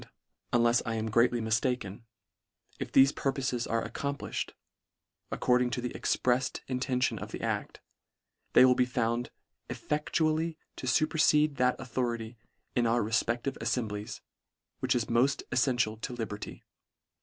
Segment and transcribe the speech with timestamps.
[0.51, 2.01] un lefs I am greatly miftaken,
[2.79, 4.49] if thefe purpof es are accomplifhed,
[5.31, 7.81] according to the ex preft intention of the act,
[8.53, 9.29] they will be found
[9.69, 12.39] effectually to fuperfede that authority
[12.75, 14.21] in our refpective alfemblies,
[14.79, 16.63] which is moft elfential to liberty.